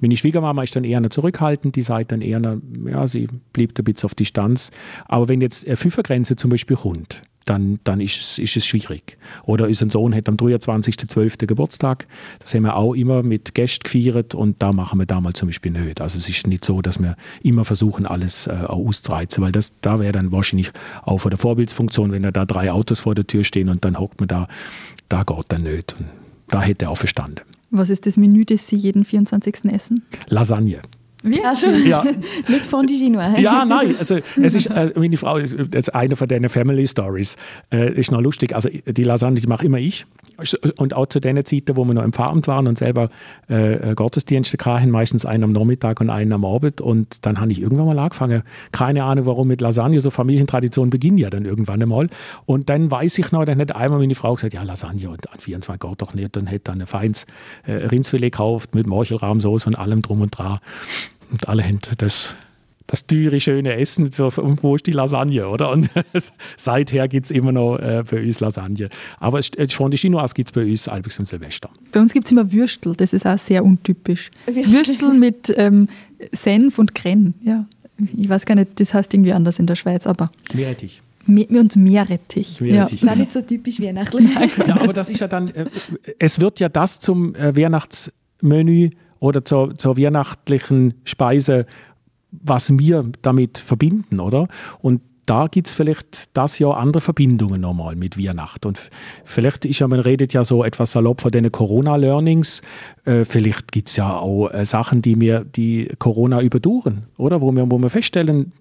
[0.00, 3.76] Meine Schwiegermama ist dann eher noch zurückhaltend, die sagt dann eher, noch, ja, sie blieb
[3.78, 4.70] ein bisschen auf Distanz.
[5.06, 9.16] Aber wenn jetzt eine Fünfergrenze zum Beispiel kommt, dann, dann ist, ist es schwierig.
[9.44, 11.46] Oder unser Sohn hat am 23.12.
[11.46, 12.06] Geburtstag.
[12.40, 15.72] Das haben wir auch immer mit Gästen gefeiert und da machen wir damals zum Beispiel
[15.72, 16.00] nicht.
[16.00, 19.98] Also es ist nicht so, dass wir immer versuchen, alles äh, auszureizen, weil das, da
[19.98, 20.70] wäre dann wahrscheinlich
[21.02, 24.20] auch von der Vorbildsfunktion, wenn da drei Autos vor der Tür stehen und dann hockt
[24.20, 24.48] man da,
[25.08, 25.96] da geht dann nicht.
[25.98, 26.08] Und
[26.48, 27.40] da hätte er auch verstanden.
[27.70, 29.64] Was ist das Menü, das Sie jeden 24.
[29.66, 30.04] essen?
[30.28, 30.80] Lasagne.
[31.22, 31.40] Wie?
[31.56, 31.86] Schon.
[31.86, 32.04] Ja.
[32.48, 33.38] Nicht Fondue Chinois.
[33.40, 33.96] Ja, nein.
[33.98, 37.36] Also, es ist, äh, meine Frau ist, ist eine von deinen Family Stories.
[37.72, 38.54] Äh, ist noch lustig.
[38.54, 40.06] Also, die Lasagne, die mache immer ich.
[40.76, 43.10] Und auch zu den Zeiten, wo wir noch im Pfarramt waren und selber
[43.48, 46.80] äh, Gottesdienste hatten, meistens einen am Nachmittag und einen am Abend.
[46.80, 48.42] Und dann habe ich irgendwann mal angefangen.
[48.70, 50.00] Keine Ahnung, warum mit Lasagne.
[50.00, 52.08] So Familientradition beginnt ja dann irgendwann einmal.
[52.46, 55.40] Und dann weiß ich noch, dann hat einmal meine Frau gesagt, ja, Lasagne und an
[55.40, 56.36] 24 Gott doch nicht.
[56.36, 57.26] Dann hätte dann ein feines
[57.66, 60.58] äh, Rindsfilet gekauft mit Morchelrahmsoße und allem drum und dran.
[61.30, 62.34] Und alle haben das,
[62.86, 64.10] das teure, schöne Essen.
[64.18, 65.70] Und wo ist die Lasagne, oder?
[65.70, 65.90] Und
[66.56, 68.88] seither gibt es immer noch äh, bei uns Lasagne.
[69.18, 71.70] Aber von den Chinois gibt es bei uns Albix und Silvester.
[71.92, 72.94] Bei uns gibt es immer Würstel.
[72.96, 74.30] Das ist auch sehr untypisch.
[74.46, 75.88] Würstel, Würstel mit ähm,
[76.32, 77.34] Senf und Krenn.
[77.42, 77.66] Ja.
[78.16, 80.30] Ich weiß gar nicht, das heißt irgendwie anders in der Schweiz, aber.
[80.54, 81.02] Meerrettich.
[81.26, 82.60] und Meerrettich.
[82.60, 83.02] Meerrettich.
[83.02, 83.14] Ja.
[83.16, 84.28] nicht so typisch weihnachtlich.
[84.66, 85.66] ja, aber das ist ja dann, äh,
[86.18, 91.66] es wird ja das zum äh, Weihnachtsmenü oder zur, zur weihnachtlichen Speise,
[92.30, 94.48] was wir damit verbinden, oder?
[94.80, 98.66] Und da gibt es vielleicht das Jahr andere Verbindungen nochmal mit Weihnachten.
[98.66, 98.90] Und
[99.24, 102.62] vielleicht ist ja, man redet ja so etwas salopp von den Corona-Learnings.
[103.04, 107.42] Äh, vielleicht gibt es ja auch äh, Sachen, die mir die Corona überdauern, oder?
[107.42, 108.52] Wo wir, wo wir feststellen,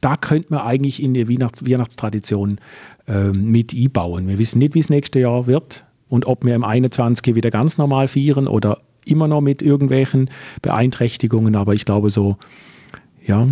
[0.00, 2.58] da könnte man eigentlich in die Weihnachts Weihnachtstradition
[3.08, 4.28] äh, mit einbauen.
[4.28, 7.34] Wir wissen nicht, wie es nächstes Jahr wird und ob wir im 21.
[7.34, 10.30] wieder ganz normal feiern oder immer noch mit irgendwelchen
[10.62, 12.36] Beeinträchtigungen, aber ich glaube so,
[13.26, 13.46] ja,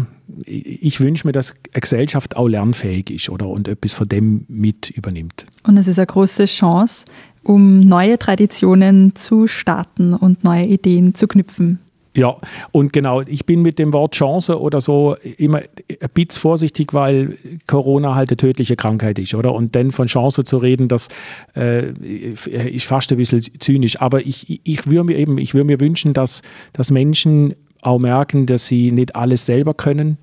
[0.46, 4.90] ich wünsche mir, dass eine Gesellschaft auch lernfähig ist oder und etwas von dem mit
[4.90, 5.46] übernimmt.
[5.64, 7.04] Und es ist eine große Chance,
[7.42, 11.78] um neue Traditionen zu starten und neue Ideen zu knüpfen.
[12.16, 12.37] Ja,
[12.73, 17.38] und genau, ich bin mit dem Wort Chance oder so immer ein bisschen vorsichtig, weil
[17.68, 19.55] Corona halt eine tödliche Krankheit ist, oder?
[19.55, 21.09] Und dann von Chance zu reden, das
[21.55, 24.01] äh, ist fast ein bisschen zynisch.
[24.01, 26.42] Aber ich, ich würde mir eben, ich würde mir wünschen, dass,
[26.73, 30.18] dass Menschen auch merken, dass sie nicht alles selber können.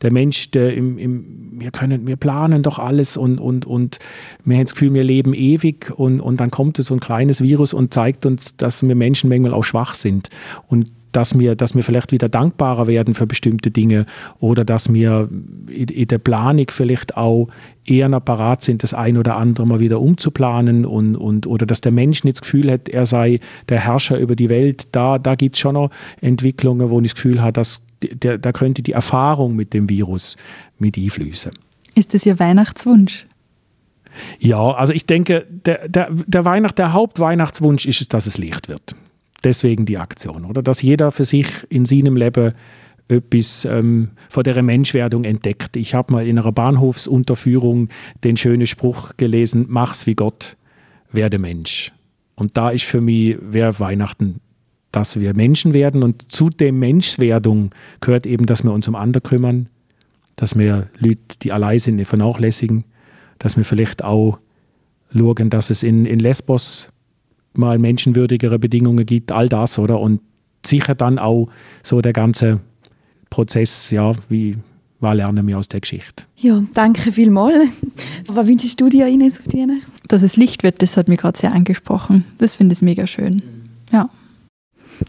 [0.00, 3.98] Der Mensch, der im, im, wir können, wir planen doch alles und, und, und
[4.44, 7.74] wir haben das Gefühl, wir leben ewig und, und dann kommt so ein kleines Virus
[7.74, 10.28] und zeigt uns, dass wir Menschen manchmal auch schwach sind.
[10.68, 14.06] Und dass wir, dass wir vielleicht wieder dankbarer werden für bestimmte Dinge
[14.40, 15.28] oder dass wir
[15.68, 17.48] in, der Planung vielleicht auch
[17.84, 21.92] eher parat sind, das ein oder andere mal wieder umzuplanen und, und, oder dass der
[21.92, 24.88] Mensch nicht das Gefühl hat, er sei der Herrscher über die Welt.
[24.92, 28.52] Da, da gibt es schon noch Entwicklungen, wo ich das Gefühl habe, dass der, da
[28.52, 30.36] könnte die Erfahrung mit dem Virus
[30.78, 31.52] mit einfließen.
[31.94, 33.26] Ist das Ihr Weihnachtswunsch?
[34.38, 38.68] Ja, also ich denke, der, der, der, Weihnacht, der Hauptweihnachtswunsch ist es, dass es Licht
[38.68, 38.94] wird
[39.44, 40.62] deswegen die Aktion, oder?
[40.62, 42.52] Dass jeder für sich in seinem Leben
[43.08, 45.76] etwas ähm, von der Menschwerdung entdeckt.
[45.76, 47.88] Ich habe mal in einer Bahnhofsunterführung
[48.24, 50.56] den schönen Spruch gelesen, mach's wie Gott,
[51.10, 51.92] werde Mensch.
[52.34, 54.40] Und da ist für mich, wer Weihnachten,
[54.90, 59.22] dass wir Menschen werden und zu dem Menschwerdung gehört eben, dass wir uns um andere
[59.22, 59.68] kümmern,
[60.36, 62.84] dass wir Leute, die allein sind, nicht vernachlässigen,
[63.38, 64.38] dass wir vielleicht auch
[65.14, 66.91] schauen, dass es in, in Lesbos
[67.54, 70.00] mal menschenwürdigere Bedingungen gibt, all das, oder?
[70.00, 70.20] Und
[70.64, 71.48] sicher dann auch
[71.82, 72.60] so der ganze
[73.30, 74.56] Prozess, ja, wie
[75.00, 76.24] was lernen wir aus der Geschichte.
[76.36, 77.68] Ja, danke vielmals.
[78.28, 79.90] Was wünschst du dir, Ines, auf die Weihnachten?
[80.06, 82.24] Dass es Licht wird, das hat mich gerade sehr angesprochen.
[82.38, 83.42] Das finde ich mega schön.
[83.92, 84.08] Ja.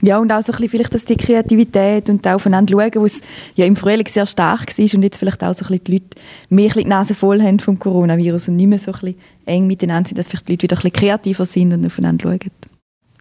[0.01, 3.21] Ja, und auch so ein bisschen vielleicht, dass die Kreativität und auch aufeinander schauen, was
[3.55, 6.05] ja im Frühling sehr stark war und jetzt vielleicht auch so ein bisschen die Leute
[6.49, 9.15] mehr ein bisschen die Nase voll haben vom Coronavirus und nicht mehr so ein bisschen
[9.45, 12.51] eng miteinander sind, dass vielleicht die Leute wieder ein bisschen kreativer sind und aufeinander schauen.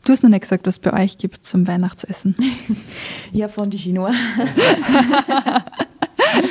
[0.05, 2.35] Du hast noch nicht gesagt, was es bei euch gibt zum Weihnachtsessen.
[3.33, 4.13] ja, Fondue Chinois.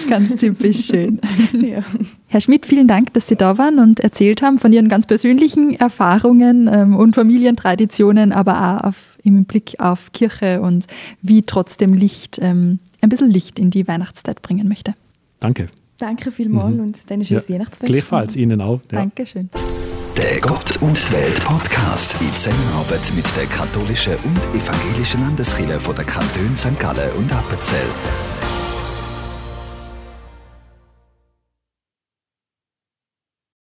[0.10, 1.20] ganz typisch schön.
[1.54, 1.84] Ja.
[2.28, 5.76] Herr Schmidt, vielen Dank, dass Sie da waren und erzählt haben von Ihren ganz persönlichen
[5.76, 10.88] Erfahrungen ähm, und Familientraditionen, aber auch auf, im Blick auf Kirche und
[11.22, 14.94] wie trotzdem Licht, ähm, ein bisschen Licht in die Weihnachtszeit bringen möchte.
[15.40, 15.68] Danke.
[15.98, 16.82] Danke vielmals mhm.
[16.82, 17.92] und dann ein schönes ja, Weihnachtsfest.
[17.92, 18.80] Gleichfalls Ihnen auch.
[18.92, 19.00] Ja.
[19.00, 19.50] Dankeschön.
[20.18, 25.96] Der Gott und die Welt Podcast in Zusammenarbeit mit der katholischen und evangelischen Landeskirche von
[25.96, 26.78] der Kantone St.
[26.80, 27.88] Gallen und Appenzell.